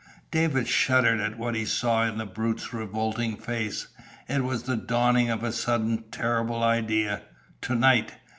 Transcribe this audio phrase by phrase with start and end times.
[0.31, 3.89] David shuddered at what he saw in the brute's revolting face.
[4.27, 7.21] It was the dawning of a sudden, terrible idea.
[7.61, 8.13] To night!